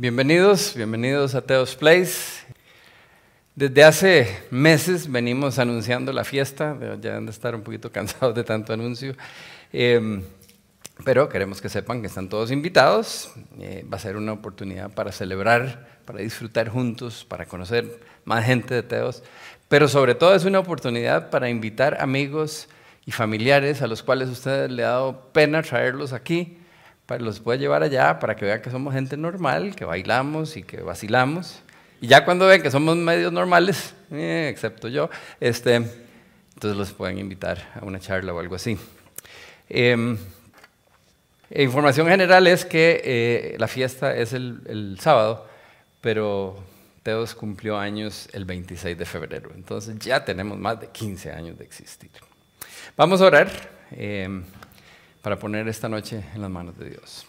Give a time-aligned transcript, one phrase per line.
[0.00, 2.42] Bienvenidos, bienvenidos a Teos Place.
[3.54, 8.42] Desde hace meses venimos anunciando la fiesta, ya han de estar un poquito cansados de
[8.42, 9.14] tanto anuncio,
[9.70, 10.22] em,
[11.04, 13.30] pero queremos que sepan que están todos invitados.
[13.58, 18.72] Eh, va a ser una oportunidad para celebrar, para disfrutar juntos, para conocer más gente
[18.72, 19.22] de Teos,
[19.68, 22.70] pero sobre todo es una oportunidad para invitar amigos
[23.04, 26.56] y familiares a los cuales usted le ha dado pena traerlos aquí
[27.18, 30.80] los puede llevar allá para que vean que somos gente normal, que bailamos y que
[30.82, 31.60] vacilamos.
[32.00, 35.10] Y ya cuando ven que somos medios normales, eh, excepto yo,
[35.40, 38.78] este, entonces los pueden invitar a una charla o algo así.
[39.68, 40.16] Em,
[41.50, 45.46] información general es que eh, la fiesta es el, el, sábado,
[46.00, 46.62] pero
[47.02, 51.64] Teos cumplió años el 26 de febrero, entonces ya tenemos más de 15 años de
[51.64, 52.10] existir.
[52.96, 53.50] Vamos a orar.
[55.22, 57.26] Para poner esta noche en las manos de Dios.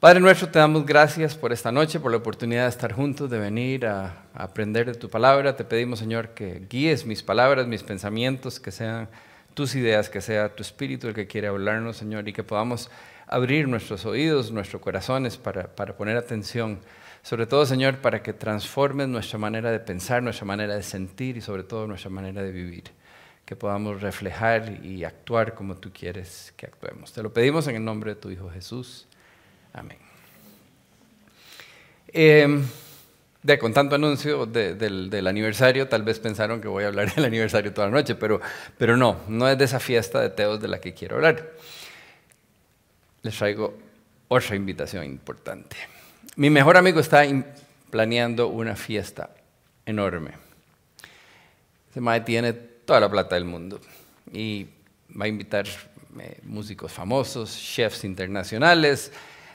[0.00, 3.38] Padre nuestro, te damos gracias por esta noche, por la oportunidad de estar juntos, de
[3.38, 5.56] venir a, aprender de tu palabra.
[5.56, 9.08] Te pedimos, Señor, que guíes mis palabras, mis pensamientos, que sean
[9.52, 12.90] tus ideas, que sea tu espíritu el que quiere hablarnos, Señor, y que podamos
[13.26, 16.80] abrir nuestros oídos, nuestros corazones para, para poner atención.
[17.22, 21.42] Sobre todo, Señor, para que transformes nuestra manera de pensar, nuestra manera de sentir y
[21.42, 22.84] sobre todo nuestra manera de vivir
[23.50, 27.12] que podamos reflejar y actuar como tú quieres que actuemos.
[27.12, 29.08] Te lo pedimos en el nombre de tu Hijo Jesús.
[29.72, 29.98] Amén.
[32.06, 32.64] Em,
[33.42, 37.74] de, con tanto anuncio del, aniversario, tal vez pensaron que voy a hablar del aniversario
[37.74, 38.40] toda la noche, pero,
[38.78, 41.50] pero no, no es de esa fiesta de Teos de la que quiero hablar.
[43.22, 43.76] Les traigo
[44.28, 45.76] otra invitación importante.
[46.36, 47.24] Mi mejor amigo está
[47.90, 49.30] planeando una fiesta
[49.86, 50.34] enorme.
[51.92, 53.80] Se madre tiene toda la plata del mundo.
[54.32, 54.66] Y
[55.16, 55.64] va a invitar
[56.18, 59.12] eh, músicos famosos, chefs internacionales,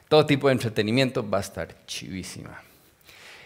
[0.07, 2.61] todo tipo de entretenimiento, va a estar chivísima.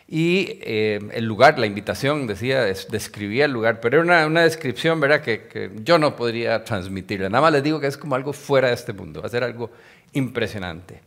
[0.08, 5.22] Y eh, el lugar, la invitación, decía, describía el lugar, pero era una, descripción, ¿verdad?,
[5.22, 7.28] que, yo no podría transmitirla.
[7.30, 9.44] Nada más les digo que es como algo fuera de este mundo, va a ser
[9.44, 9.72] algo
[10.14, 11.02] impresionante.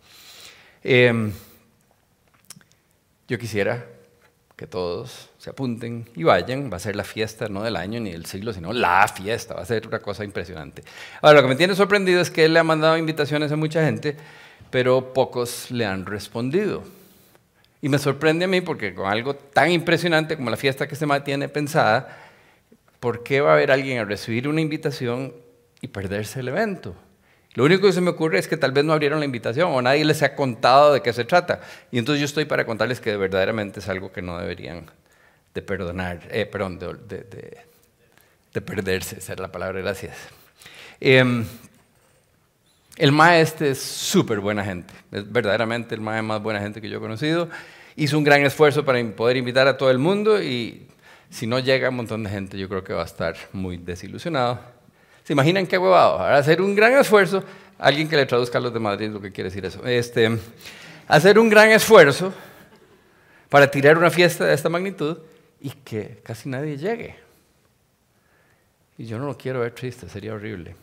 [0.82, 1.30] Em,
[3.28, 3.86] yo quisiera
[4.62, 6.70] que todos se apunten y vayan.
[6.72, 9.54] Va a ser la fiesta no del año ni del siglo, sino la fiesta.
[9.54, 10.84] Va a ser una cosa impresionante.
[11.20, 13.84] Ahora, lo que me tiene sorprendido es que él le ha mandado invitaciones a mucha
[13.84, 14.16] gente,
[14.70, 16.84] pero pocos le han respondido.
[17.80, 21.06] Y me sorprende a mí porque con algo tan impresionante como la fiesta que se
[21.06, 22.16] me tiene pensada,
[23.00, 25.32] ¿por qué va a haber alguien a recibir una invitación
[25.80, 26.94] y perderse el evento?
[27.54, 29.82] Lo único que se me ocurre es que tal vez no abrieron la invitación o
[29.82, 31.60] nadie les ha contado de qué se trata.
[31.90, 34.86] Y entonces yo estoy para contarles que verdaderamente es algo que no deberían
[35.52, 36.94] de perdonar, eh, perdón, de,
[38.52, 40.16] de, perderse, esa es la palabra, gracias.
[40.98, 41.44] Em,
[42.96, 46.98] el maestro es súper buena gente, es verdaderamente el maestro más buena gente que yo
[46.98, 47.50] he conocido.
[47.96, 50.86] Hizo un gran esfuerzo para poder invitar a todo el mundo y
[51.28, 54.60] si no llega un montón de gente, yo creo que va a estar muy desilusionado.
[55.24, 56.18] ¿Se imaginan qué huevado?
[56.20, 57.44] hacer un gran esfuerzo,
[57.78, 59.84] alguien que le traduzca a los de Madrid lo que quiere decir eso.
[59.86, 60.38] Este,
[61.06, 62.32] hacer un gran esfuerzo
[63.48, 65.18] para tirar una fiesta de esta magnitud
[65.60, 67.16] y que casi nadie llegue.
[68.98, 70.74] Y yo no lo quiero ver triste, sería horrible.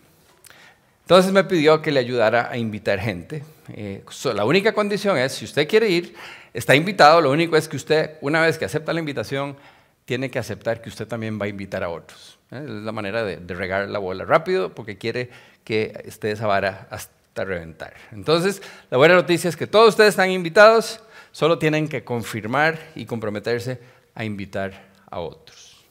[1.01, 3.43] Entonces me pidió que le ayudara a invitar gente.
[3.69, 6.15] Eh, la única condición es, si usted quiere ir,
[6.53, 9.57] está invitado, lo único es que usted, una vez que acepta la invitación,
[10.05, 12.38] tiene que aceptar que usted también va a invitar a otros.
[12.51, 12.61] ¿Eh?
[12.63, 15.29] Es la manera de, regar la bola rápido porque quiere
[15.63, 17.93] que esté esa vara hasta reventar.
[18.11, 21.01] Entonces, la buena noticia es que todos ustedes están invitados,
[21.31, 23.79] solo tienen que confirmar y comprometerse
[24.15, 25.85] a invitar a otros.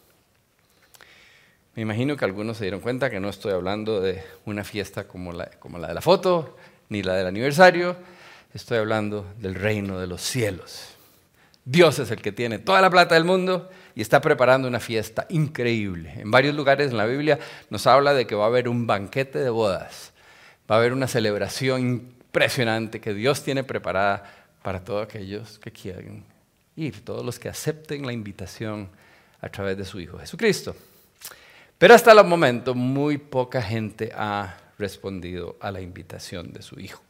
[1.74, 5.32] Me imagino que algunos se dieron cuenta que no estoy hablando de una fiesta como
[5.32, 5.48] la
[5.88, 6.56] de la foto,
[6.88, 7.96] ni la del aniversario,
[8.54, 10.94] estoy hablando del reino de los cielos.
[11.64, 15.26] Dios es el que tiene toda la plata del mundo y está preparando una fiesta
[15.28, 16.12] increíble.
[16.20, 19.40] En varios lugares en la Biblia nos habla de que va a haber un banquete
[19.40, 20.12] de bodas,
[20.70, 24.22] va a haber una celebración impresionante que Dios tiene preparada
[24.62, 26.22] para todos aquellos que quieran
[26.76, 28.88] ir, todos los que acepten la invitación
[29.40, 30.76] a través de su Hijo Jesucristo.
[31.76, 37.02] Pero hasta el momento muy poca gente ha respondido a la invitación de su Hijo.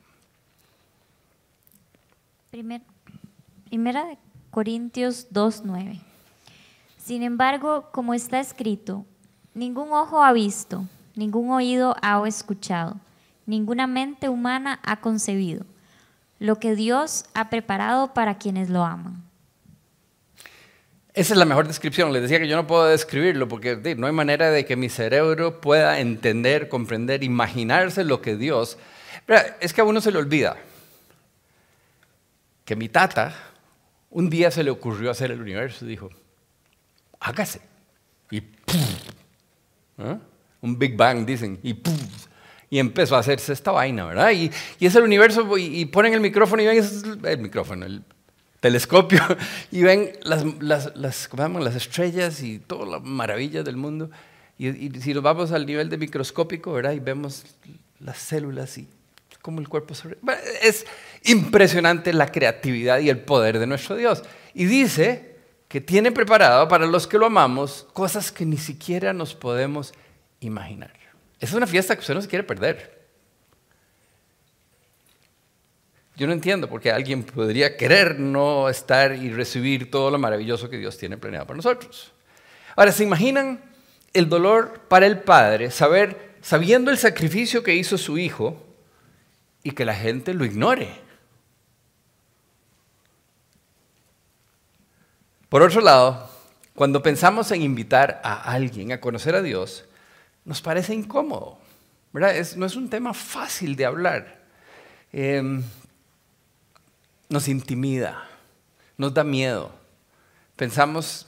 [2.51, 4.17] primera de
[4.51, 6.08] Corintios 2.9.
[7.09, 9.07] Sin embargo, como está escrito,
[9.55, 10.85] ningún ojo ha visto,
[11.15, 12.97] ningún oído ha escuchado,
[13.47, 15.65] ninguna mente humana ha concebido
[16.39, 19.25] lo que Dios ha preparado para quienes lo aman.
[21.15, 22.13] Esa es la mejor descripción.
[22.13, 25.63] Les decía que yo no puedo describirlo porque no hay manera de que mi cerebro
[25.63, 28.77] pueda entender, comprender, imaginarse lo que Dios...
[29.61, 30.59] Es que a uno se le olvida.
[32.67, 33.35] que mi tata
[34.11, 36.11] un día se le ocurrió hacer el universo dijo,
[37.21, 37.61] hágase.
[38.31, 38.43] Y
[39.99, 40.19] ¿ah?
[40.61, 41.75] un Big Bang, dicen, y
[42.71, 44.31] y empezó a hacerse esta vaina, ¿verdad?
[44.33, 44.51] Y,
[44.81, 46.85] es el universo, y, ponen el micrófono y ven
[47.25, 48.03] el micrófono, el
[48.61, 49.21] telescopio,
[49.71, 54.11] y ven las, las, las, las estrellas y todas las maravillas del mundo.
[54.59, 56.93] Y, si nos vamos al nivel de microscópico, ¿verdad?
[56.93, 57.45] Y vemos
[58.01, 58.89] las células y
[59.41, 60.19] cómo el cuerpo se...
[60.63, 60.85] Es
[61.25, 64.23] impresionante la creatividad y el poder de nuestro Dios.
[64.53, 65.28] Y dice
[65.69, 69.93] que tiene preparado para los que lo amamos cosas que ni siquiera nos podemos
[70.41, 70.93] imaginar.
[71.39, 72.99] Es una fiesta que usted no se quiere perder.
[76.17, 80.69] Yo no entiendo por qué alguien podría querer no estar y recibir todo lo maravilloso
[80.69, 82.13] que Dios tiene planeado para nosotros.
[82.75, 83.63] Ahora, ¿se imaginan
[84.13, 88.61] el dolor para el padre saber, sabiendo el sacrificio que hizo su hijo
[89.63, 91.08] y que la gente lo ignore?
[95.49, 96.29] Por otro lado,
[96.75, 99.85] cuando pensamos en invitar a alguien a conocer a Dios,
[100.45, 101.59] nos parece incómodo.
[102.13, 102.35] ¿verdad?
[102.57, 104.39] no es un tema fácil de hablar.
[105.13, 105.63] Em,
[107.29, 108.29] nos intimida,
[108.97, 109.71] nos da miedo.
[110.57, 111.27] Pensamos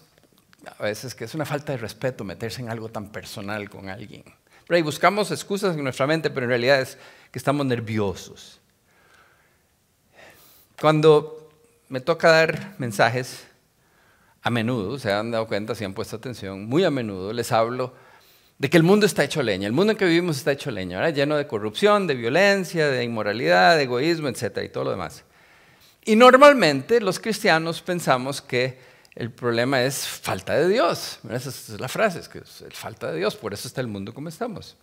[0.78, 4.24] a veces que es una falta de respeto meterse en algo tan personal con alguien.
[4.68, 6.96] Y buscamos excusas en nuestra mente, pero en realidad es
[7.32, 8.60] que estamos nerviosos.
[10.80, 11.50] Cuando
[11.88, 13.49] me toca dar mensajes,
[14.42, 17.94] a menudo, se han dado cuenta, si han puesto atención, muy a menudo les hablo
[18.58, 21.08] de que el mundo está hecho leña, el mundo en que vivimos está hecho leña,
[21.10, 25.24] lleno de corrupción, de violencia, de inmoralidad, de egoísmo, etcétera, y todo lo demás.
[26.04, 28.78] Y normalmente los cristianos pensamos que
[29.14, 31.20] el problema es falta de Dios.
[31.30, 34.12] Esa es la frase, es que es falta de Dios, por eso está el mundo
[34.12, 34.76] como estamos.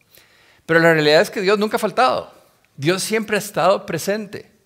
[0.65, 2.33] Pero la realidad es que Dios nunca ha faltado.
[2.75, 4.56] Dios siempre ha estado presente.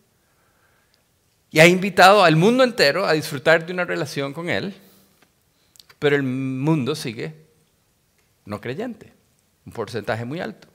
[1.51, 4.73] Y ha invitado al mundo entero a disfrutar de una relación con Él,
[5.99, 7.35] pero el mundo sigue
[8.45, 9.13] no creyente,
[9.65, 10.67] un porcentaje muy alto.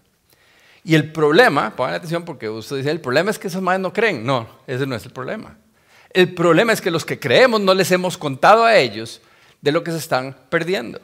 [0.84, 3.92] Y el problema, pongan atención porque usted dice, el problema es que esos madres no
[3.92, 4.24] creen.
[4.24, 5.58] No, ese no es el problema.
[6.10, 9.20] El problema es que los que creemos no les hemos contado a ellos
[9.60, 11.00] de lo que se están perdiendo.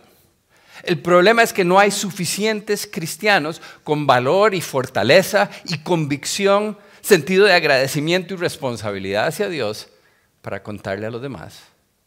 [0.85, 7.45] El problema es que no hay suficientes cristianos con valor y fortaleza y convicción, sentido
[7.45, 9.89] de agradecimiento y responsabilidad hacia Dios
[10.41, 11.61] para contarle a los demás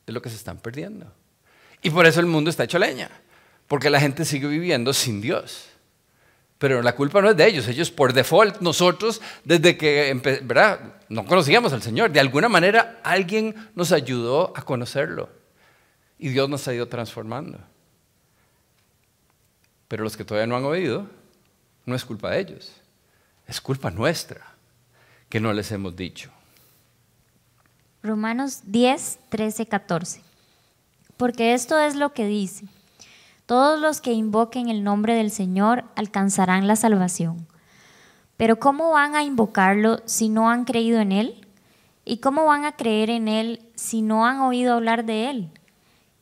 [0.08, 1.12] de lo que se están perdiendo.
[1.82, 3.10] Y por eso el mundo está hecho leña.
[3.68, 5.68] Porque la gente sigue viviendo sin Dios.
[6.58, 10.14] Pero la culpa no es de ellos, ellos por default, nosotros desde que
[10.44, 10.80] ¿verdad?
[11.10, 15.30] no conocíamos al Señor, de alguna manera alguien nos ayudó a conocerlo
[16.18, 17.60] y Dios nos ha ido transformando.
[19.90, 21.10] Pero los que todavía no han oído,
[21.86, 22.72] no es culpa de ellos,
[23.48, 24.55] es culpa nuestra
[25.36, 26.32] que no les hemos dicho.
[28.02, 30.22] Romanos 10, 13, 14.
[31.18, 32.68] Porque esto es lo que dice.
[33.46, 37.46] Todos los que invoquen el nombre del Señor alcanzarán la salvación.
[38.38, 41.46] Pero ¿cómo van a invocarlo si no han creído en Él?
[42.06, 45.50] ¿Y cómo van a creer en Él si no han oído hablar de Él?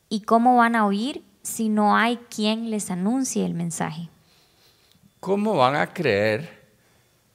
[0.08, 4.08] ¿Y cómo van a oír si no hay quien les anuncie el mensaje?
[5.20, 6.53] ¿Cómo van a creer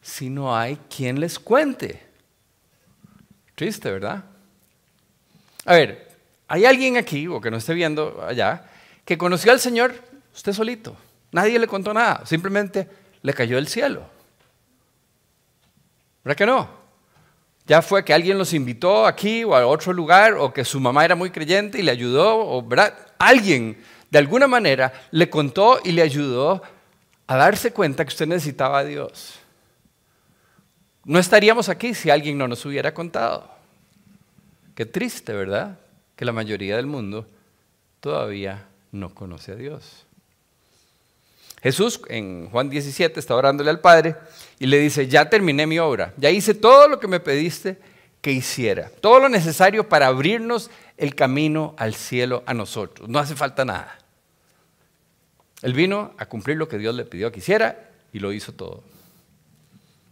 [0.02, 2.02] si no hay quien les cuente?
[3.56, 4.24] Triste, ¿verdad?
[5.66, 6.10] A ver,
[6.48, 8.66] ¿hay alguien aquí o que no esté viendo allá
[9.06, 9.96] que conoció al Señor
[10.36, 10.96] usted solito.
[11.32, 12.88] Nadie le contó nada, simplemente
[13.22, 14.04] le cayó del cielo.
[16.24, 16.70] ¿Verdad que no?
[17.66, 21.06] Ya fue que alguien los invitó aquí o a otro lugar, o que su mamá
[21.06, 22.96] era muy creyente y le ayudó, o ¿verdad?
[23.20, 26.62] alguien de alguna manera le contó y le ayudó
[27.28, 29.40] a darse cuenta que usted necesitaba a Dios.
[31.10, 33.50] No estaríamos aquí si alguien no nos hubiera contado.
[34.76, 35.80] Qué triste, ¿verdad?
[36.16, 37.26] Que la mayoría del mundo
[38.00, 40.06] todavía no conoce a Dios.
[41.64, 44.18] Jesús en Juan 17 está orándole al Padre
[44.60, 47.80] y le dice, ya terminé mi obra, ya hice todo lo que me pediste
[48.22, 53.36] que hiciera, todo lo necesario para abrirnos el camino al cielo a nosotros, no hace
[53.36, 53.98] falta nada.
[55.64, 58.84] Él vino a cumplir lo que Dios le pidió que hiciera y lo hizo todo.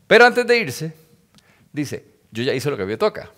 [0.07, 0.93] Pero antes de irse,
[1.71, 3.29] dice, yo ya hice lo que me toca,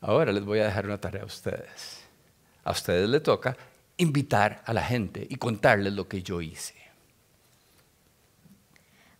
[0.00, 2.00] ahora les voy a dejar una tarea a ustedes.
[2.64, 3.56] A ustedes les toca
[3.96, 6.74] invitar a la gente y contarles lo que yo hice.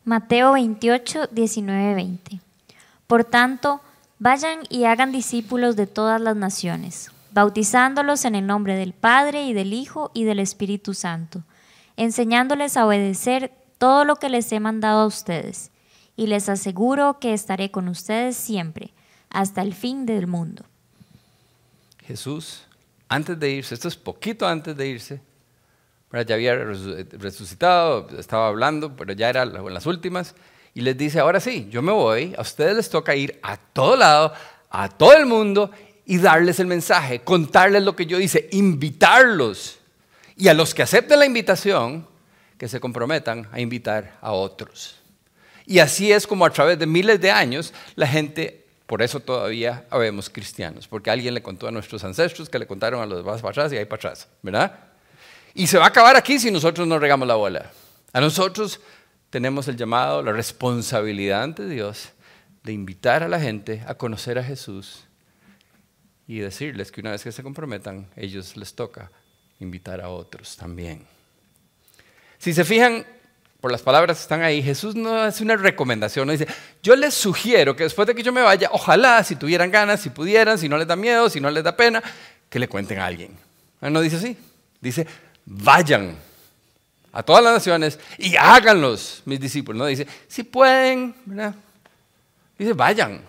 [0.04, 2.40] Mateo 28, 19, 20.
[3.06, 3.80] Por tanto,
[4.18, 9.52] vayan y hagan discípulos de todas las naciones, bautizándolos en el nombre del Padre y
[9.52, 11.42] del Hijo y del Espíritu Santo,
[11.96, 15.69] enseñándoles a obedecer todo lo que les he mandado a ustedes.
[16.20, 18.92] Y les aseguro que estaré con ustedes siempre,
[19.30, 20.66] hasta el fin del mundo.
[22.06, 22.64] Jesús,
[23.08, 25.22] antes de irse, esto es poquito antes de irse,
[26.12, 30.34] ya había resucitado, estaba hablando, pero ya era en las últimas,
[30.74, 33.96] y les dice, ahora sí, yo me voy, a ustedes les toca ir a todo
[33.96, 34.34] lado,
[34.68, 35.70] a todo el mundo,
[36.04, 39.78] y darles el mensaje, contarles lo que yo hice, invitarlos.
[40.36, 42.06] Y a los que acepten la invitación,
[42.58, 44.99] que se comprometan a invitar a otros.
[45.70, 49.86] Y así es como a través de miles de años la gente, por eso todavía
[49.88, 53.40] habemos cristianos, porque alguien le contó a nuestros ancestros que le contaron a los demás
[53.40, 54.80] para atrás y ahí para atrás, ¿verdad?
[55.54, 57.70] Y se va a acabar aquí si nosotros no regamos la bola.
[58.12, 58.80] A nosotros
[59.30, 62.08] tenemos el llamado, la responsabilidad ante Dios
[62.64, 65.04] de invitar a la gente a conocer a Jesús
[66.26, 69.12] y decirles que una vez que se comprometan, ellos les toca
[69.60, 71.06] invitar a otros también.
[72.38, 73.06] Si se fijan
[73.60, 76.46] por las palabras que están ahí, Jesús no hace una recomendación, no dice,
[76.82, 80.10] yo les sugiero que después de que yo me vaya, ojalá, si tuvieran ganas, si
[80.10, 82.02] pudieran, si no les da miedo, si no les da pena,
[82.48, 83.36] que le cuenten a alguien.
[83.80, 84.36] No dice así,
[84.80, 85.06] dice,
[85.44, 86.16] vayan
[87.12, 89.78] a todas las naciones y háganlos, mis discípulos.
[89.78, 91.14] No dice, si pueden,
[92.58, 93.22] dice, vayan.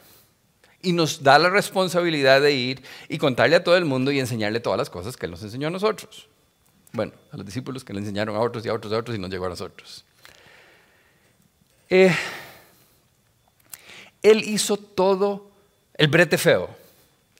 [0.83, 4.59] Y nos da la responsabilidad de ir y contarle a todo el mundo y enseñarle
[4.59, 6.27] todas las cosas que Él nos enseñó a nosotros.
[6.91, 9.15] Bueno, a los discípulos que le enseñaron a otros y a otros y a otros
[9.15, 10.03] y nos llegó a nosotros.
[11.91, 12.15] Eh,
[14.23, 15.51] él hizo todo
[15.95, 16.69] el brete feo.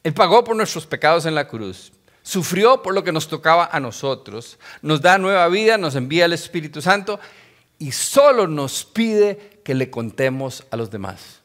[0.03, 1.93] Él pagó por nuestros pecados en la cruz.
[2.22, 4.60] Sufrió por lo que nos tocaba a nosotros.
[4.81, 7.17] Nos da nueva vida, nos envía el Espíritu Santo
[7.79, 11.39] y solo nos pide que le contemos a los demás.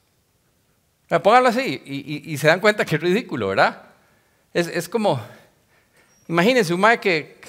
[1.09, 3.83] Pónganlo así y, se dan cuenta que es ridículo, ¿verdad?
[4.53, 5.21] Es, como,
[6.27, 7.41] imagínense un mae que,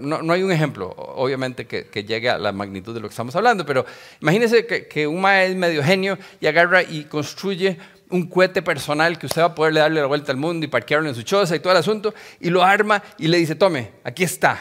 [0.00, 3.64] no, hay un ejemplo, obviamente, que, llegue a la magnitud de lo que estamos hablando,
[3.64, 3.86] pero
[4.20, 7.78] imagínense que, un mae es medio genio y agarra y construye
[8.10, 11.08] un cohete personal que usted va a poderle darle la vuelta al mundo y parquearlo
[11.08, 14.24] en su choza y todo el asunto, y lo arma y le dice, tome, aquí
[14.24, 14.58] está.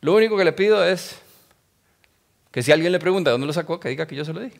[0.00, 1.16] Lo único que le pido es
[2.50, 4.52] que si alguien le pregunta dónde lo sacó, que diga que yo se lo di.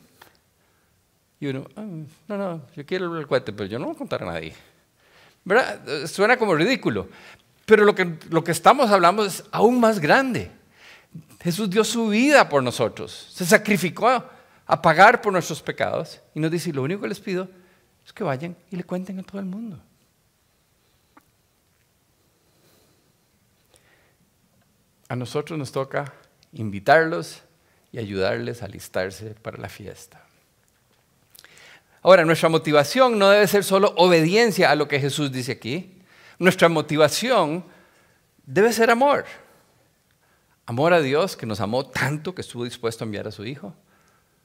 [1.40, 1.84] Y uno, ah,
[2.28, 4.54] no, no, yo quiero el cohete, pero yo no voy a contar a nadie.
[6.06, 7.08] Suena como ridículo.
[7.66, 10.50] Pero lo que, lo que estamos hablando es aún más grande.
[11.40, 14.24] Jesús dio su vida por nosotros, se sacrificó
[14.66, 17.48] a pagar por nuestros pecados y nos dice, lo único que les pido
[18.04, 19.78] es que vayan y le cuenten a todo el mundo.
[25.08, 26.12] A nosotros nos toca
[26.52, 27.42] invitarlos
[27.92, 30.24] y ayudarles a alistarse para la fiesta.
[32.02, 35.93] Ahora, nuestra motivación no debe ser solo obediencia a lo que Jesús dice aquí.
[36.38, 37.64] Nuestra motivación
[38.44, 39.24] debe ser amor.
[40.66, 43.74] Amor a Dios que nos amó tanto que estuvo dispuesto a enviar a su Hijo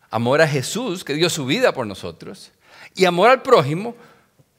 [0.10, 2.52] amor a Jesús, que dio su vida por nosotros,
[2.96, 3.96] y amor al prójimo,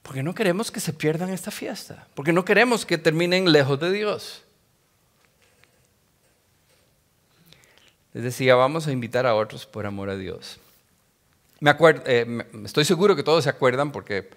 [0.02, 3.90] porque no queremos que se pierdan esta fiesta, porque no queremos que terminen lejos de
[3.90, 4.42] Dios.
[8.12, 10.58] Les decía, vamos a invitar a otros por amor a Dios.
[11.60, 14.30] Me eh, estoy seguro que todos se acuerdan, porque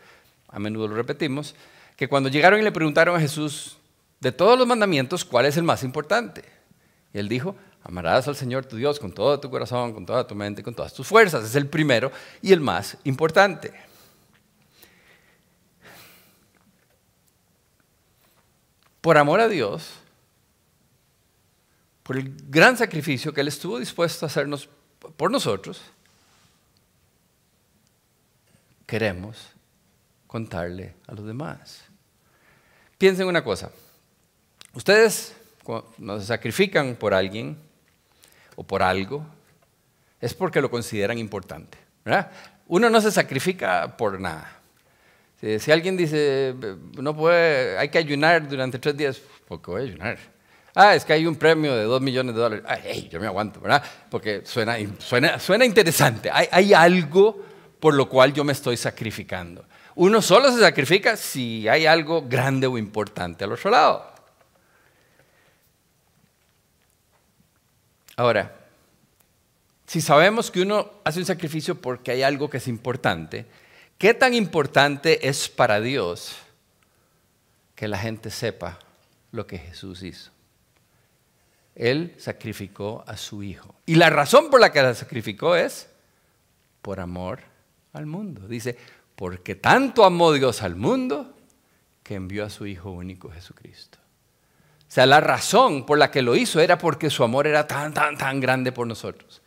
[0.49, 1.55] a menudo lo repetimos,
[1.95, 3.77] que cuando llegaron y le preguntaron a Jesús,
[4.19, 6.43] de todos los mandamientos, ¿cuál es el más importante?
[7.13, 10.35] Y él dijo, Amarás al Señor tu Dios con todo tu corazón, con toda tu
[10.35, 11.43] mente, con todas tus fuerzas.
[11.43, 13.73] Es el primero y el más importante.
[19.01, 19.95] Por amor a Dios,
[22.03, 24.69] por el gran sacrificio que Él estuvo dispuesto a hacernos
[25.17, 25.81] por nosotros,
[28.85, 29.49] queremos
[30.25, 31.82] contarle a los demás.
[33.03, 33.69] Piensen una cosa.
[34.73, 37.57] Ustedes, cuando se sacrifican por alguien,
[38.55, 39.25] o por algo,
[40.21, 41.77] es porque lo consideran importante.
[42.65, 44.57] Uno no se sacrifica por nada.
[45.59, 46.55] Si, alguien dice,
[46.97, 50.17] no puede, hay que ayunar durante tres días, ¿por qué voy a ayunar?
[50.73, 52.65] Ah, es que hay un premio de dos millones de dólares.
[52.65, 53.83] Ay, yo me aguanto, ¿verdad?
[54.09, 56.31] Porque suena, suena, suena interesante.
[56.31, 57.37] Hay, hay algo
[57.81, 59.65] por lo cual yo me estoy sacrificando.
[59.95, 64.13] Uno solo se sacrifica si hay algo grande o importante al otro lado.
[68.15, 68.55] Ahora,
[69.85, 73.45] si sabemos que uno hace un sacrificio porque hay algo que es importante,
[73.97, 76.35] ¿qué tan importante es para Dios
[77.75, 78.79] que la gente sepa
[79.31, 80.31] lo que Jesús hizo?
[81.75, 83.75] Él sacrificó a su Hijo.
[83.85, 85.89] Y la razón por la que la sacrificó es
[86.81, 87.39] por amor
[87.93, 88.47] al mundo.
[88.47, 88.77] Dice,
[89.15, 91.33] porque tanto amó Dios al mundo
[92.03, 93.99] que envió a su Hijo único Jesucristo.
[94.81, 97.93] O sea, la razón por la que lo hizo era porque su amor era tan,
[97.93, 99.41] tan, tan grande por nosotros.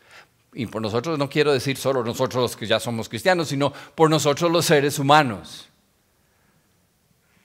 [0.53, 4.11] Y por nosotros no quiero decir solo nosotros los que ya somos cristianos, sino por
[4.11, 5.69] nosotros los seres humanos.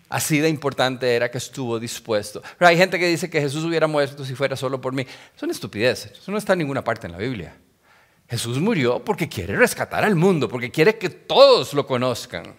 [0.10, 2.42] Así de importante era que estuvo dispuesto.
[2.58, 5.06] Pero hay gente que dice que Jesús hubiera muerto si fuera solo por mí.
[5.36, 6.08] Es una estupidez.
[6.08, 7.56] Eso no está en ninguna parte en la Biblia.
[8.32, 12.56] Jesús murió porque quiere rescatar al mundo, porque quiere que todos lo conozcan.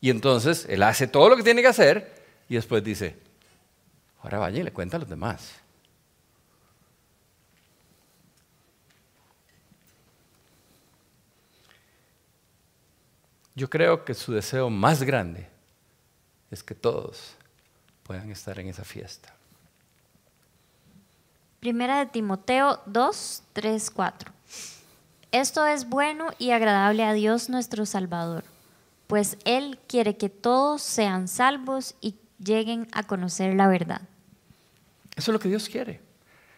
[0.00, 3.16] Y entonces Él hace todo lo que tiene que hacer y después dice,
[4.20, 5.52] ahora vaya y le cuenta a los demás.
[13.54, 15.46] Yo creo que su deseo más grande
[16.50, 17.36] es que todos
[18.02, 19.32] puedan estar en esa fiesta.
[21.60, 24.32] Primera de Timoteo 2, 3, 4.
[25.32, 28.42] Esto es bueno y agradable a Dios nuestro Salvador,
[29.06, 34.00] pues Él quiere que todos sean salvos y lleguen a conocer la verdad.
[35.14, 36.00] Eso es lo que Dios quiere.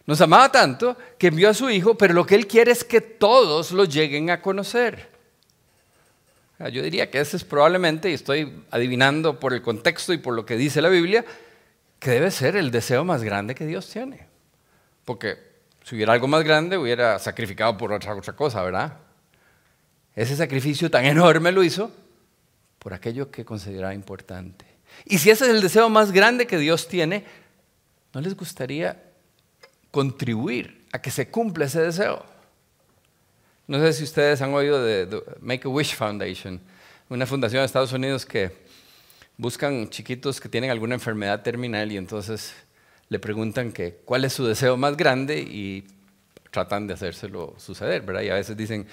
[0.06, 3.00] Nos amaba tanto que envió a su Hijo, pero lo que Él quiere es que
[3.00, 5.10] todos lo lleguen a conocer.
[6.70, 10.46] Yo diría que ese es probablemente, y estoy adivinando por el contexto y por lo
[10.46, 11.24] que dice la Biblia,
[11.98, 14.28] que debe ser el deseo más grande que Dios tiene.
[15.04, 15.51] Porque
[15.84, 18.98] si hubiera algo más grande, hubiera sacrificado por otra, cosa, ¿verdad?
[20.14, 21.90] Ese sacrificio tan enorme lo hizo
[22.78, 24.64] por aquello que consideraba importante.
[25.04, 27.24] Y si ese es el deseo más grande que Dios tiene,
[28.12, 29.02] ¿no les gustaría
[29.90, 32.24] contribuir a que se cumpla ese deseo?
[33.66, 36.60] No sé si ustedes han oído de, Make a Wish Foundation,
[37.08, 38.50] una fundación de Estados Unidos que
[39.36, 42.52] buscan chiquitos que tienen alguna enfermedad terminal y entonces
[43.12, 45.84] le preguntan que, cuál es su deseo más grande y
[46.50, 48.22] tratan de hacérselo suceder, ¿verdad?
[48.22, 48.86] Y a veces dicen,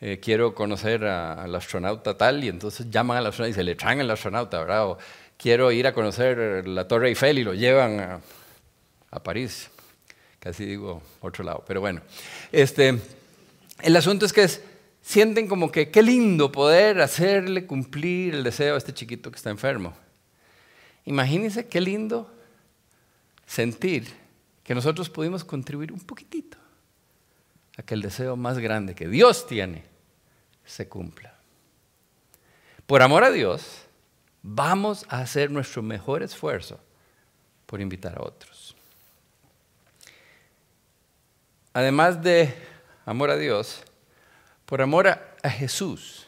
[0.00, 4.00] eh, quiero conocer al astronauta tal, y entonces llaman al astronauta y se le traen
[4.00, 4.86] al astronauta, ¿verdad?
[4.86, 4.98] O
[5.36, 8.20] quiero ir a conocer la Torre Eiffel y lo llevan a,
[9.10, 9.68] a París.
[10.38, 12.00] Casi digo otro lado, pero bueno.
[12.52, 12.96] Este,
[13.82, 14.46] el asunto es que
[15.02, 19.50] sienten como que qué lindo poder hacerle cumplir el deseo a este chiquito que está
[19.50, 19.94] enfermo.
[21.06, 22.30] Imagínense qué lindo
[23.46, 24.06] sentir
[24.62, 26.58] que nosotros pudimos contribuir un poquitito
[27.76, 29.84] a que el deseo más grande que Dios tiene
[30.64, 31.34] se cumpla.
[32.86, 33.82] Por amor a Dios,
[34.42, 36.78] vamos a hacer nuestro mejor esfuerzo
[37.66, 38.76] por invitar a otros.
[41.72, 42.54] Además de
[43.04, 43.82] amor a Dios,
[44.64, 46.26] por amor a, Jesús,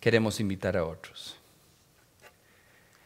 [0.00, 1.36] queremos invitar a otros.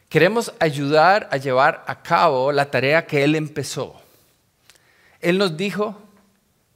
[0.09, 4.01] Queremos ayudar a llevar a cabo la tarea que Él empezó.
[5.19, 6.01] Él nos dijo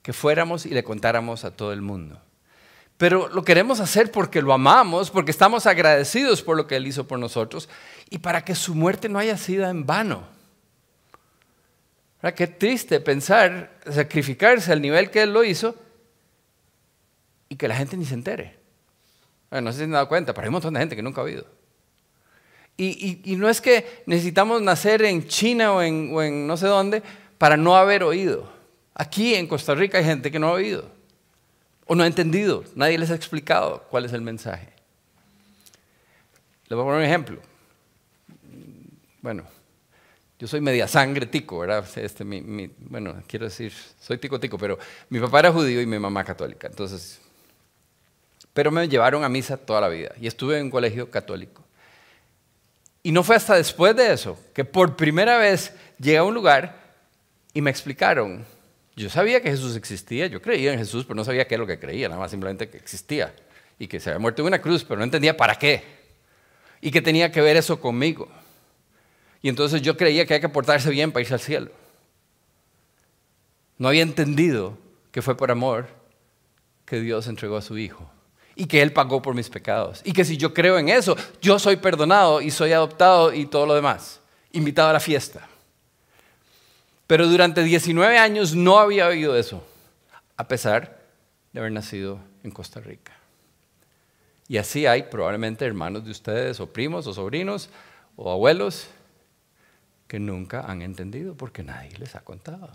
[0.02, 2.20] que fuéramos y le contáramos a todo el mundo.
[2.98, 7.08] Pero lo queremos hacer porque lo amamos, porque estamos agradecidos por lo que Él hizo
[7.08, 7.70] por nosotros
[8.10, 10.28] y para que su muerte no haya sido en vano.
[12.36, 15.76] Qué triste pensar sacrificarse al nivel que Él lo hizo
[17.50, 18.60] y que la gente ni se entere.
[19.50, 21.22] no sé si se han dado cuenta, pero hay un montón de gente que nunca
[21.22, 21.61] ha oído.
[22.84, 27.04] Y, no es que necesitamos nacer en China o en, no sé dónde
[27.38, 28.52] para no haber oído.
[28.96, 30.90] Aquí en Costa Rica hay gente que no ha oído
[31.86, 32.64] o no ha entendido.
[32.74, 34.70] Nadie les ha explicado cuál es el mensaje.
[36.68, 37.40] Les voy a poner un ejemplo.
[39.22, 39.44] Bueno,
[40.40, 41.86] yo soy media sangre tico, ¿verdad?
[41.98, 46.24] Este, bueno, quiero decir, soy tico tico, pero mi papá era judío y mi mamá
[46.24, 46.68] católica.
[46.68, 47.22] Entonces,
[48.54, 51.64] pero me llevaron a misa toda la vida y estuve en un colegio católico.
[53.04, 56.96] Y no fue hasta después de eso que por primera vez llegué a un lugar
[57.54, 58.46] y me explicaron.
[58.96, 61.66] Yo sabía que Jesús existía, yo creía en Jesús, pero no sabía qué es lo
[61.66, 63.34] que creía, nada más simplemente que existía
[63.80, 65.84] y que se había muerto en una cruz, pero no entendía para qué
[66.82, 68.28] y que tenía que ver eso conmigo.
[69.42, 71.72] Y entonces yo creía que hay que portarse bien para irse al cielo.
[73.78, 74.78] No había entendido
[75.12, 75.88] que fue por amor
[76.86, 78.12] que Dios entregó a su Hijo
[78.56, 80.02] y que Él pagó por mis pecados.
[80.04, 83.66] Y que si yo creo en eso, yo soy perdonado y soy adoptado y todo
[83.66, 84.20] lo demás.
[84.52, 85.48] Invitado a la fiesta.
[87.08, 89.64] Pero durante 19 años no había oído eso,
[90.38, 91.02] a pesar
[91.52, 93.14] de haber nacido en Costa Rica.
[94.48, 97.70] Y así hay probablemente hermanos de ustedes, o primos, o sobrinos,
[98.16, 98.88] o abuelos,
[100.08, 102.70] que nunca han entendido porque nadie les ha contado.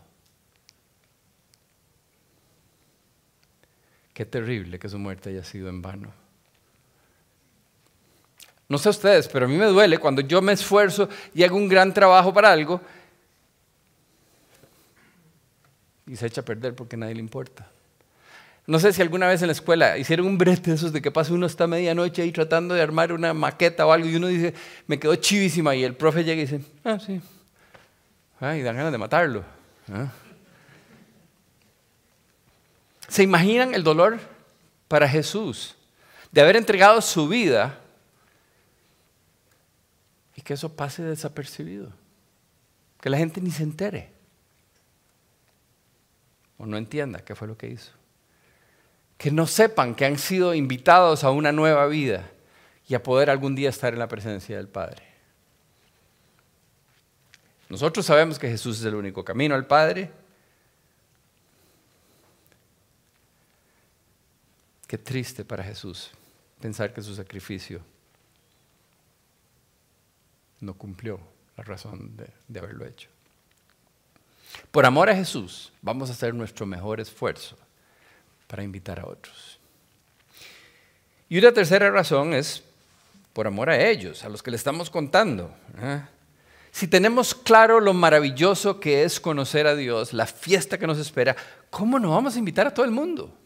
[4.17, 6.11] Qué terrible que su muerte haya sido en vano.
[8.67, 11.69] No sé ustedes, pero a mí me duele cuando yo me esfuerzo y hago un
[11.69, 12.81] gran trabajo para algo
[16.07, 17.69] y se echa a perder porque nadie le importa.
[18.67, 21.11] No sé si alguna vez en la escuela hicieron un brete de esos de que
[21.11, 24.55] pasa uno hasta medianoche ahí tratando de armar una maqueta o algo y uno dice,
[24.87, 27.21] me quedó chivísima y el profe llega y dice, ah, sí.
[28.41, 29.45] Ay, dan ganas de matarlo.
[33.09, 34.19] ¿Se imaginan el dolor
[34.89, 35.77] para Jesús
[36.33, 37.81] de haber entregado su vida
[40.35, 41.93] y que eso pase desapercibido?
[43.01, 44.17] Que la gente ni se entere
[46.59, 47.93] o no entienda qué fue lo que hizo.
[49.19, 52.31] Que no sepan que han sido invitados a una nueva vida
[52.89, 55.03] y a poder algún día estar en la presencia del Padre.
[57.69, 60.11] Nosotros sabemos que Jesús es el único camino al Padre.
[64.87, 66.11] Qué triste para Jesús
[66.61, 67.81] pensar que su sacrificio
[70.61, 71.21] no cumplió
[71.57, 73.09] la razón de, haberlo hecho.
[74.71, 77.57] Por amor a Jesús, vamos a hacer nuestro mejor esfuerzo
[78.47, 79.59] para invitar a otros.
[81.29, 82.63] Y una tercera razón es
[83.33, 85.55] por amor a ellos, a los que le estamos contando.
[85.79, 86.01] ¿eh?
[86.71, 91.35] Si tenemos claro lo maravilloso que es conocer a Dios, la fiesta que nos espera,
[91.71, 93.37] ¿cómo no vamos a invitar a todo el mundo?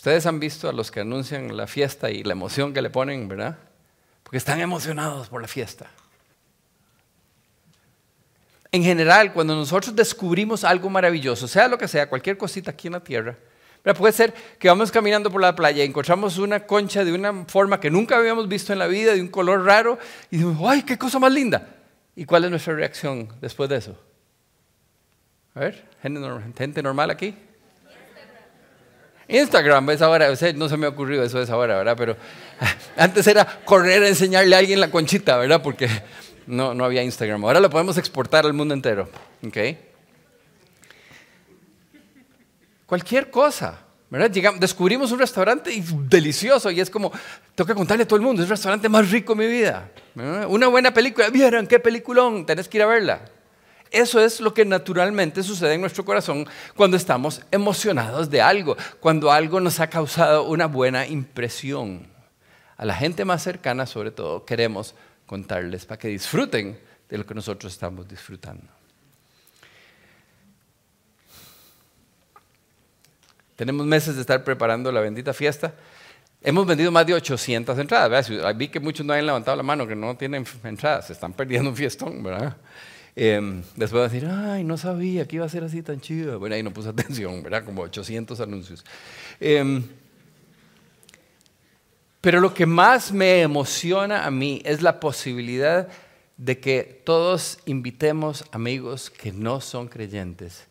[0.00, 3.28] Ustedes han visto a los que anuncian la fiesta y la emoción que le ponen,
[3.28, 3.58] ¿verdad?
[4.22, 5.90] Porque están emocionados por la fiesta.
[8.72, 12.94] En general, cuando nosotros descubrimos algo maravilloso, sea lo que sea, cualquier cosita aquí en
[12.94, 13.36] la tierra,
[13.98, 17.78] puede ser que vamos caminando por la playa y encontramos una concha de una forma
[17.78, 19.98] que nunca habíamos visto en la vida, de un color raro,
[20.30, 21.76] y decimos, ¡ay, qué cosa más linda!
[22.16, 24.02] ¿Y cuál es nuestra reacción después de eso?
[25.54, 25.84] A ver,
[26.56, 27.36] gente normal aquí.
[29.30, 31.94] Instagram es ahora, no se me ha ocurrido eso es ahora, ¿verdad?
[31.96, 32.16] Pero
[32.96, 35.62] antes era correr a enseñarle a alguien la conchita, ¿verdad?
[35.62, 35.88] Porque
[36.46, 37.44] no, no había Instagram.
[37.44, 39.08] Ahora lo podemos exportar al mundo entero.
[42.86, 43.78] Cualquier cosa.
[44.10, 44.28] ¿verdad?
[44.58, 45.70] descubrimos un restaurante
[46.08, 47.12] delicioso y es como,
[47.54, 49.88] tengo que contarle a todo el mundo, es el restaurante más rico de mi vida.
[50.48, 53.20] Una buena película, vieron qué peliculón, tenés que ir a verla.
[53.90, 59.32] Eso es lo que naturalmente sucede en nuestro corazón cuando estamos emocionados de algo, cuando
[59.32, 62.06] algo nos ha causado una buena impresión.
[62.76, 64.94] A la gente más cercana, sobre todo, queremos
[65.26, 68.64] contarles para que disfruten de lo que nosotros estamos disfrutando.
[73.56, 75.74] Tenemos meses de estar preparando la bendita fiesta.
[76.40, 78.30] Hemos vendido más de 800 entradas.
[78.56, 81.08] Vi que muchos no han levantado la mano, que no tienen entradas.
[81.08, 82.56] Se están perdiendo un fiestón, ¿verdad?
[83.16, 86.38] Eh, después de decir, ay, no sabía que iba a ser así tan chido.
[86.38, 87.64] Bueno, ahí no puse atención, ¿verdad?
[87.64, 88.84] Como 800 anuncios.
[89.40, 89.82] Eh,
[92.20, 95.88] pero lo que más me emociona a mí es la posibilidad
[96.36, 100.66] de que todos invitemos amigos que no son creyentes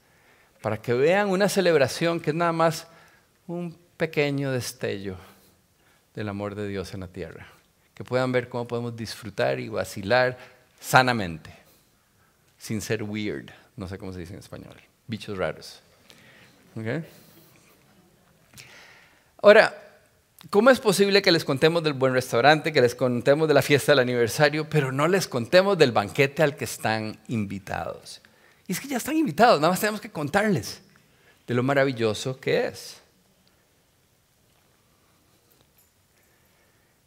[0.62, 2.88] para que vean una celebración que es nada más
[3.47, 5.15] un pequeño destello
[6.13, 7.47] del amor de Dios en la tierra.
[7.93, 10.38] Que puedan ver cómo podemos disfrutar y vacilar
[10.80, 11.54] sanamente,
[12.60, 14.76] sin ser weird, no sé cómo se dice en español,
[15.08, 15.82] bichos raros.
[19.41, 19.89] Ahora,
[20.50, 23.91] ¿Cómo es posible que les contemos del buen restaurante, que les contemos de la fiesta
[23.91, 28.22] del aniversario, pero no les contemos del banquete al que están invitados?
[28.65, 30.82] Y es que ya están invitados, nada más tenemos que contarles
[31.45, 33.02] de lo maravilloso que es.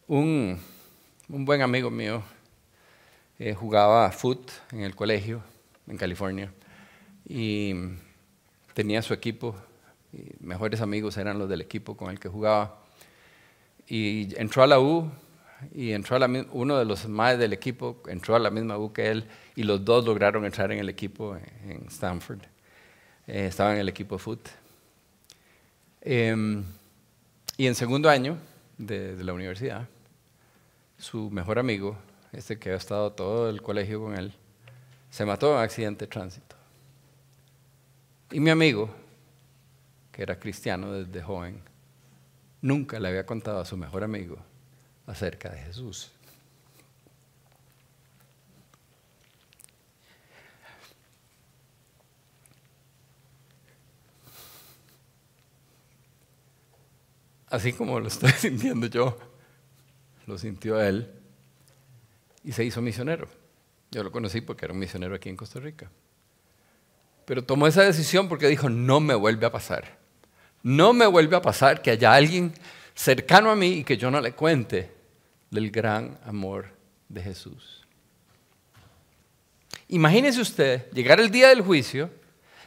[0.07, 0.61] Un,
[1.27, 2.23] buen amigo mío
[3.45, 5.43] eh, jugaba foot en el colegio
[5.89, 6.53] en California
[7.29, 7.75] y
[8.73, 9.57] tenía su equipo,
[10.13, 12.79] y mejores amigos eran los del equipo con el que jugaba
[13.89, 15.11] y entró a la U
[15.75, 18.93] y entró a la, uno de los más del equipo entró a la misma U
[18.93, 19.25] que él
[19.57, 22.43] y los dos lograron entrar en el equipo en Stanford.
[23.27, 24.49] Eh, estaban en el equipo foot.
[26.01, 26.63] Em,
[27.57, 28.39] y en segundo año
[28.79, 29.89] de, de, la universidad,
[30.97, 31.97] su mejor amigo,
[32.33, 34.33] este que ha estado todo el colegio con él,
[35.11, 36.57] se mató en un accidente de tránsito.
[38.31, 38.89] Y mi amigo,
[40.11, 41.61] que era cristiano desde joven,
[42.63, 44.39] nunca le había contado a su mejor amigo
[45.07, 46.11] acerca de Jesús.
[57.51, 59.19] Así como lo estoy sintiendo yo,
[60.27, 61.22] lo sintió él
[62.45, 63.29] y se hizo misionero.
[63.91, 65.91] Yo lo conocí porque era un misionero aquí en Costa Rica.
[67.25, 69.99] Pero tomó esa decisión porque dijo, no me vuelve a pasar.
[70.63, 72.53] No me vuelve a pasar que haya alguien
[72.95, 74.91] cercano a mí y que yo no le cuente
[75.51, 76.67] del gran amor
[77.09, 77.83] de Jesús.
[79.89, 82.11] Imagínese usted llegar el día del juicio,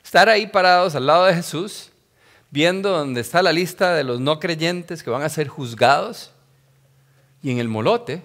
[0.04, 1.90] estar ahí parados al lado de Jesús,
[2.52, 6.32] viendo donde está la lista de los no creyentes que van a ser juzgados,
[7.42, 8.22] y en el molote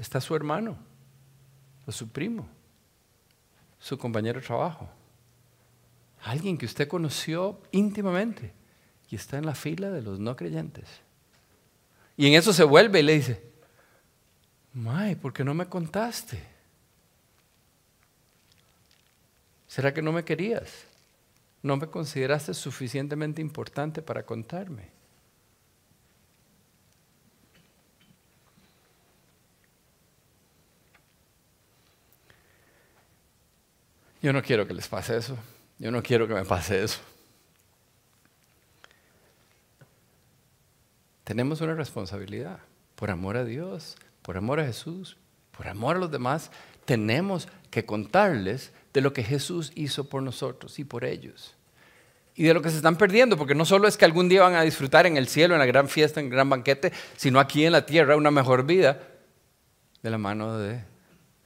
[0.00, 0.76] está su hermano,
[1.86, 2.48] o su primo,
[3.78, 4.88] su compañero de trabajo,
[6.22, 8.52] Alguien que usted conoció íntimamente
[9.08, 10.86] y está en la fila de los no creyentes.
[12.16, 13.42] Y en eso se vuelve y le dice,
[14.74, 16.42] May, ¿por qué no me contaste?
[19.66, 20.84] ¿Será que no me querías?
[21.62, 24.90] ¿No me consideraste suficientemente importante para contarme?
[34.22, 35.36] Yo no quiero que les pase eso.
[35.78, 37.00] Yo no quiero que me pase eso.
[41.24, 42.58] Tenemos una responsabilidad
[42.96, 45.16] por amor a Dios, por amor a Jesús,
[45.56, 46.50] por amor a los demás.
[46.84, 51.54] Tenemos que contarles de lo que Jesús hizo por nosotros y por ellos.
[52.34, 54.54] Y de lo que se están perdiendo, porque no solo es que algún día van
[54.54, 57.64] a disfrutar en el cielo, en la gran fiesta, en el gran banquete, sino aquí
[57.64, 59.00] en la tierra una mejor vida
[60.02, 60.82] de la mano de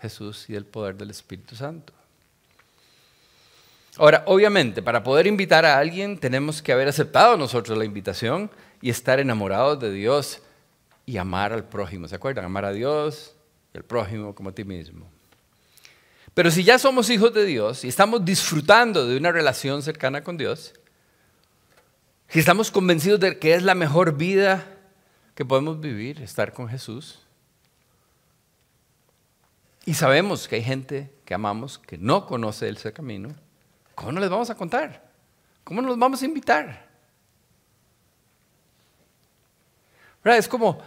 [0.01, 1.93] Jesús y del poder del Espíritu Santo.
[3.97, 8.51] Ahora, obviamente, para poder invitar a alguien tenemos que haber aceptado nosotros la invitación
[8.83, 10.43] y estar enamorados de Dios
[11.07, 12.09] y amar al prójimo.
[12.09, 12.45] ¿Se acuerdan?
[12.45, 13.35] Amar a Dios
[13.73, 15.09] y al prójimo como a ti mismo.
[16.35, 20.37] Pero si ya somos hijos de Dios y estamos disfrutando de una relación cercana con
[20.37, 20.75] Dios,
[22.29, 24.67] si estamos convencidos de que es la mejor vida
[25.37, 27.21] que podemos vivir, estar con Jesús,
[29.87, 33.37] y sabemos que hay gente que amamos que no conoce ese camino,
[33.95, 35.11] ¿cómo no les vamos a contar?
[35.63, 36.87] ¿Cómo nos vamos a invitar?
[40.25, 40.79] Es como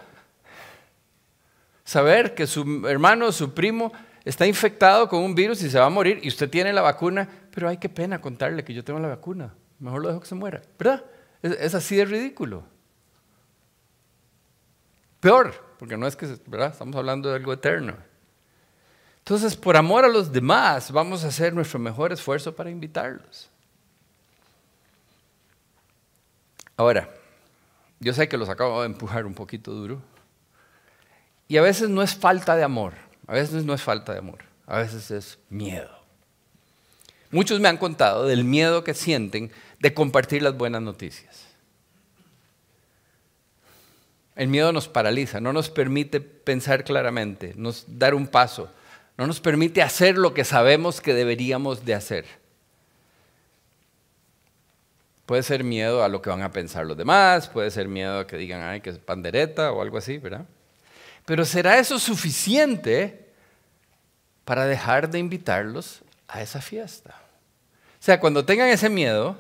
[1.84, 3.92] saber que su hermano, su primo,
[4.26, 7.30] está infectado con un virus y se va a morir y usted tiene la vacuna,
[7.54, 9.54] pero hay que pena contarle que yo tengo la vacuna.
[9.80, 10.62] Mejor lo dejo que se muera.
[10.78, 11.06] ¿Verdad?
[11.42, 12.64] Es, así de ridículo.
[15.20, 16.72] Peor, porque no es que, ¿verdad?
[16.72, 17.96] Estamos hablando de algo eterno.
[19.28, 23.50] Entonces, por amor a los demás, vamos a hacer nuestro mejor esfuerzo para invitarlos.
[26.78, 27.14] Ahora,
[28.00, 30.02] yo sé que los acabo de empujar un poquito duro.
[31.50, 32.94] Y a veces no es falta de amor.
[33.28, 35.92] A veces no es falta de amor, a veces es miedo.
[37.30, 41.48] Muchos me han contado del miedo que sienten de compartir las buenas noticias.
[44.38, 48.72] El miedo nos paraliza, no nos permite pensar claramente, nos dar un paso,
[49.18, 52.26] no nos permite hacer lo que sabemos que deberíamos de hacer.
[55.26, 58.28] Puede ser miedo a lo que van a pensar los demás, puede ser miedo a
[58.28, 60.46] que digan, ay, que es pandereta o algo así, ¿verdad?
[61.26, 63.28] Pero ¿será eso suficiente
[64.46, 67.16] para dejar de invitarlos a esa fiesta?
[68.00, 69.36] O sea, cuando tengan ese miedo,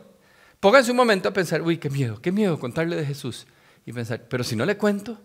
[0.60, 3.48] pónganse un momento a pensar, uy, qué miedo, qué miedo contarle de Jesús.
[3.86, 5.18] Y pensar, pero si no le cuento,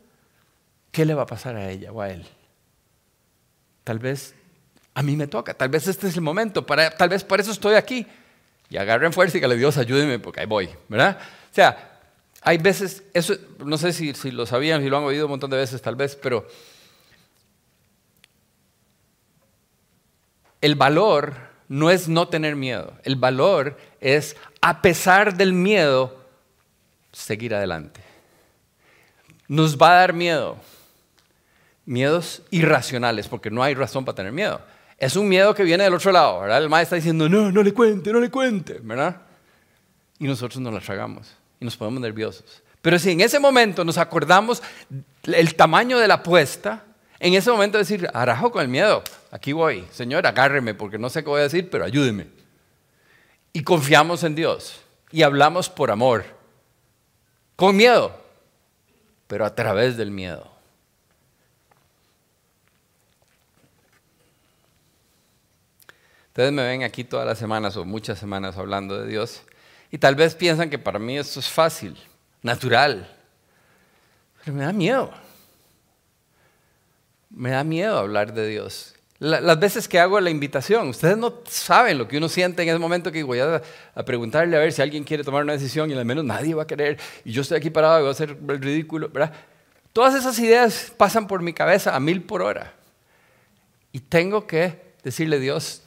[0.93, 2.25] ¿qué le va a pasar a ella o a él?
[3.83, 4.37] Tal vez
[4.95, 7.75] a mí me toca, tal vez este es el momento, tal vez por eso estoy
[7.75, 8.07] aquí.
[8.69, 11.19] Y agarren fuerza y que le Dios ayúdeme porque ahí voy, ¿verdad?
[11.21, 12.01] O sea,
[12.41, 15.51] hay veces, eso, no sé si, si lo sabían, si lo han oído un montón
[15.51, 16.47] de veces tal vez, pero
[20.61, 21.35] el valor
[21.69, 26.19] no es no tener miedo, el valor es, a pesar del miedo,
[27.13, 28.01] seguir adelante.
[29.49, 30.57] Nos va a dar miedo,
[31.85, 34.61] miedos irracionales, porque no hay razón para tener miedo.
[35.03, 36.63] Es un miedo que viene del otro lado, ¿verdad?
[36.63, 39.17] El maestro está diciendo, no, no le cuente, no le cuente, ¿verdad?
[40.21, 42.63] Y nosotros nos la tragamos y nos ponemos nerviosos.
[42.81, 44.63] Pero si en ese momento nos acordamos
[45.25, 46.85] el tamaño de la apuesta,
[47.19, 51.25] en ese momento decir, arajo con el miedo, aquí voy, Señor, agárreme porque no sé
[51.25, 52.29] qué voy a decir, pero ayúdeme.
[53.53, 56.25] Y confiamos en Dios y hablamos por amor,
[57.57, 58.17] con miedo,
[59.27, 60.52] pero a través del miedo.
[66.33, 69.43] Ustedes me ven aquí todas las semanas o muchas semanas hablando de Dios
[69.91, 71.95] y tal vez piensan que para mí esto es fácil,
[72.41, 73.15] natural.
[74.43, 75.11] Pero me da miedo.
[77.29, 78.95] Me da miedo hablar de Dios.
[79.19, 82.79] las veces que hago la invitación, ustedes no saben lo que uno siente en ese
[82.79, 83.61] momento que voy a,
[84.07, 86.67] preguntarle a ver si alguien quiere tomar una decisión y al menos nadie va a
[86.67, 89.35] querer y yo estoy aquí parado y voy a hacer el ridículo, ¿verdad?
[89.93, 92.73] Todas esas ideas pasan por mi cabeza a mil por hora.
[93.93, 95.83] Y tengo que decirle, Dios,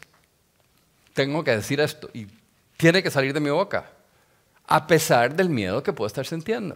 [1.16, 2.28] tengo que decir esto y
[2.78, 3.90] tiene que salir de mi boca
[4.68, 6.76] a pesar del miedo que puedo estar sintiendo.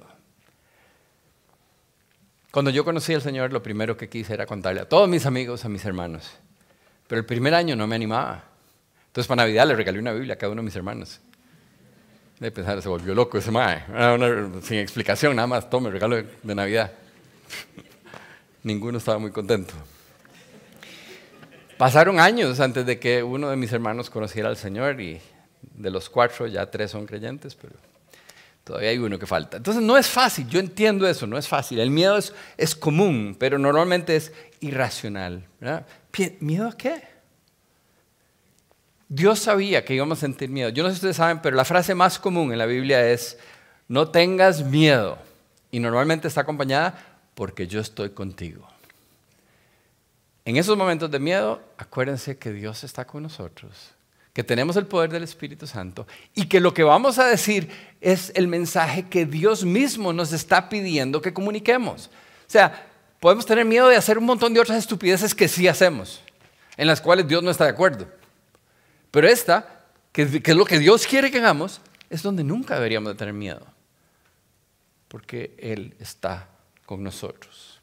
[2.51, 5.65] Cuando yo conocí al Señor, lo primero que quise era contarle a todos mis amigos,
[5.65, 6.31] a mis hermanos.
[7.07, 8.43] Pero el primer año no me animaba.
[9.07, 11.19] Entonces, para Navidad le regalé una Biblia a cada uno de mis hermanos.
[12.39, 13.83] De pensar, se volvió loco ese mae.
[14.63, 16.93] sin explicación, nada más, tome regalo de Navidad.
[18.63, 19.73] Ninguno estaba muy contento.
[21.79, 25.21] Pasaron años antes de que uno de mis hermanos conociera al Señor y
[25.61, 27.73] De los cuatro, ya tres son creyentes, pero
[28.65, 29.55] todavía hay uno que falta.
[29.55, 31.79] Entonces no es fácil, yo entiendo eso, no es fácil.
[31.79, 35.45] El miedo es, es común, pero normalmente es irracional.
[36.41, 37.01] ¿Miedo a qué?
[39.07, 40.67] Dios sabía que íbamos a sentir miedo.
[40.67, 43.37] Yo no sé si ustedes saben, pero la frase más común en la Biblia es,
[43.87, 45.17] no tengas miedo.
[45.71, 48.67] Y normalmente está acompañada porque yo estoy contigo.
[50.45, 53.71] En esos momentos de miedo, acuérdense que Dios está con nosotros,
[54.33, 57.69] que tenemos el poder del Espíritu Santo y que lo que vamos a decir
[58.01, 62.07] es el mensaje que Dios mismo nos está pidiendo que comuniquemos.
[62.07, 62.87] O sea,
[63.19, 66.21] podemos tener miedo de hacer un montón de otras estupideces que sí hacemos,
[66.77, 68.07] en las cuales Dios no está de acuerdo.
[69.11, 73.17] Pero esta, que, es lo que Dios quiere que hagamos, es donde nunca deberíamos de
[73.17, 73.65] tener miedo,
[75.07, 76.47] porque Él está
[76.85, 77.79] con nosotros.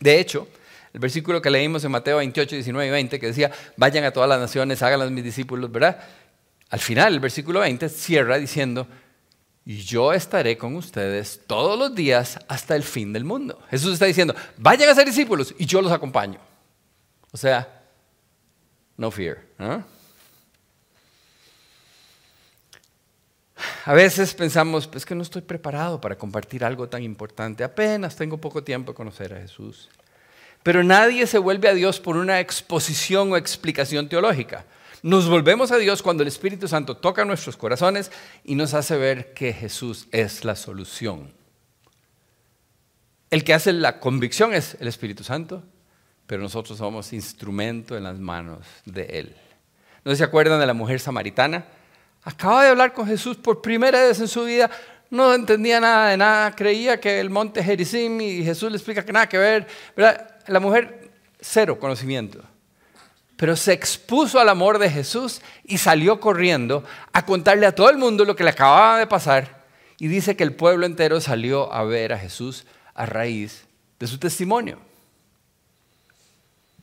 [0.00, 0.48] De hecho,
[0.94, 4.28] el versículo que leímos en Mateo 28, 19 y 20, que decía, vayan a todas
[4.28, 5.98] las naciones, háganlas mis discípulos, ¿verdad?
[6.70, 8.86] Al final, el versículo 20 cierra diciendo,
[9.64, 13.60] y yo estaré con ustedes todos los días hasta el fin del mundo.
[13.70, 16.38] Jesús está diciendo, vayan a ser discípulos y yo los acompaño.
[17.32, 17.82] O sea,
[18.96, 19.38] no fear.
[23.84, 27.64] A veces pensamos, pues que no estoy preparado para compartir algo tan importante.
[27.64, 29.90] Apenas tengo poco tiempo de conocer a Jesús.
[30.64, 34.64] Pero nadie se vuelve a Dios por una exposición o explicación teológica.
[35.02, 38.10] Nos volvemos a Dios cuando el Espíritu Santo toca nuestros corazones
[38.44, 41.30] y nos hace ver que Jesús es la solución.
[43.28, 45.62] El que hace la convicción es el Espíritu Santo,
[46.26, 49.36] pero nosotros somos instrumento en las manos de Él.
[50.02, 51.66] ¿No se acuerdan de la mujer samaritana?
[52.22, 54.70] Acaba de hablar con Jesús por primera vez en su vida,
[55.10, 59.12] no entendía nada de nada, creía que el monte Gerizim y Jesús le explica que
[59.12, 59.66] nada que ver.
[59.94, 60.33] ¿verdad?
[60.46, 62.42] La mujer cero conocimiento,
[63.36, 67.98] pero se expuso al amor de Jesús y salió corriendo a contarle a todo el
[67.98, 69.64] mundo lo que le acababa de pasar.
[69.98, 73.66] Y dice que el pueblo entero salió a ver a Jesús a raíz
[73.98, 74.78] de su testimonio.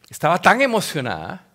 [0.09, 1.45] Estaba tan emocionada.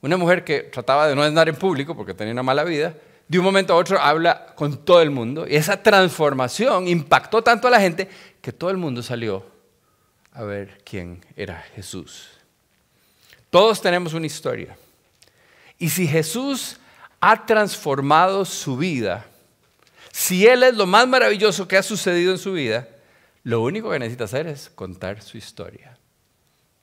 [0.00, 2.94] Una mujer que trataba de no andar en público porque tenía una mala vida,
[3.26, 5.46] de un momento a otro habla con todo el mundo.
[5.46, 8.08] Y esa transformación impactó tanto a la gente
[8.40, 9.57] que todo el mundo salió
[10.32, 12.28] a ver quién era Jesús.
[13.50, 14.76] Todos tenemos una historia.
[15.78, 16.78] Y si Jesús
[17.20, 19.26] ha transformado su vida,
[20.12, 22.88] si Él es lo más maravilloso que ha sucedido en su vida,
[23.44, 25.96] lo único que necesita hacer es contar su historia.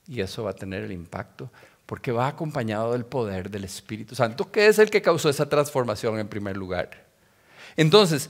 [0.08, 1.51] Y eso va a tener el impacto
[1.86, 6.17] porque va acompañado del poder del Espíritu Santo, que es el que causó esa transformación
[6.17, 7.05] en primer lugar.
[7.77, 8.29] Entonces,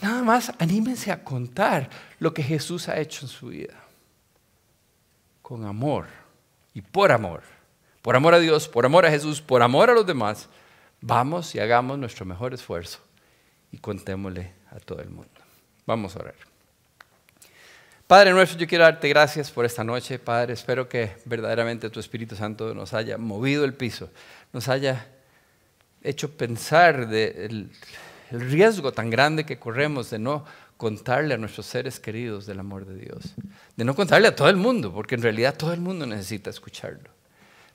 [0.00, 3.81] nada más anímense a contar lo que Jesús ha hecho en su vida
[5.52, 6.06] con amor
[6.72, 7.42] y por amor,
[8.00, 10.48] por amor a Dios, por amor a Jesús, por amor a los demás,
[11.02, 13.00] vamos y hagamos nuestro mejor esfuerzo
[13.70, 15.28] y contémosle a todo el mundo.
[15.84, 16.34] Vamos a orar.
[18.06, 20.54] Padre nuestro, yo quiero darte gracias por esta noche, Padre.
[20.54, 24.08] Espero que verdaderamente tu Espíritu Santo nos haya movido el piso,
[24.54, 25.06] nos haya
[26.02, 27.70] hecho pensar del
[28.32, 30.46] el riesgo tan grande que corremos de no
[30.82, 33.36] contarle a nuestros seres queridos del amor de Dios.
[33.76, 37.08] De no contarle a todo el mundo, porque en realidad todo el mundo necesita escucharlo.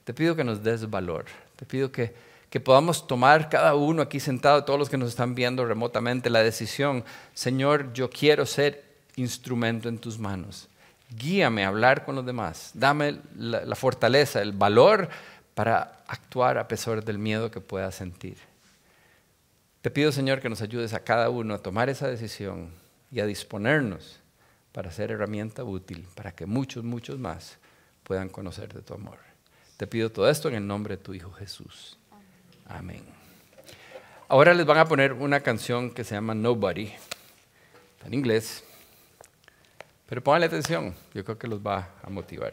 [0.04, 1.24] Te pido que nos des valor.
[1.56, 2.14] Te pido que,
[2.50, 6.42] que podamos tomar cada uno aquí sentado, todos los que nos están viendo remotamente, la
[6.42, 8.84] decisión, Señor, yo quiero ser
[9.16, 10.68] instrumento en tus manos.
[11.08, 12.72] Guíame a hablar con los demás.
[12.74, 15.08] Dame la, la fortaleza, el valor
[15.54, 18.36] para actuar a pesar del miedo que pueda sentir.
[19.80, 23.26] Te pido, Señor, que nos ayudes a cada uno a tomar esa decisión y a
[23.26, 24.20] disponernos
[24.72, 27.58] para ser herramienta útil para que muchos, muchos más
[28.02, 29.18] puedan conocer de tu amor.
[29.76, 31.98] Te pido todo esto en el nombre de tu Hijo Jesús.
[32.66, 33.02] Amén.
[34.28, 36.92] Ahora les van a poner una canción que se llama Nobody,
[38.04, 38.62] en inglés,
[40.06, 42.52] pero pónganle atención, yo creo que los va a motivar.